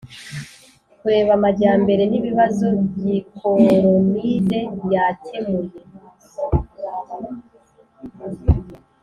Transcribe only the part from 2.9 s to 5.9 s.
gikolonize yakemuye